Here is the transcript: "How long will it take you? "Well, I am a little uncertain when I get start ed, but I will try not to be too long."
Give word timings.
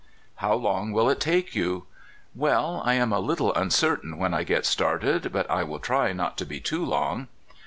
"How 0.37 0.55
long 0.55 0.91
will 0.93 1.11
it 1.11 1.19
take 1.19 1.53
you? 1.53 1.85
"Well, 2.35 2.81
I 2.83 2.95
am 2.95 3.13
a 3.13 3.19
little 3.19 3.53
uncertain 3.53 4.17
when 4.17 4.33
I 4.33 4.43
get 4.43 4.65
start 4.65 5.03
ed, 5.03 5.29
but 5.31 5.47
I 5.47 5.61
will 5.61 5.77
try 5.77 6.11
not 6.11 6.39
to 6.39 6.45
be 6.47 6.59
too 6.59 6.83
long." 6.83 7.27